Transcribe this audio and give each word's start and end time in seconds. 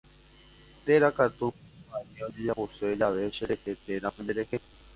Térã 0.87 1.09
katu 1.17 1.47
mba'evai 1.57 2.23
ojejapose 2.29 2.93
jave 3.03 3.23
cherehe 3.37 3.79
térã 3.87 4.17
penderehe. 4.17 4.65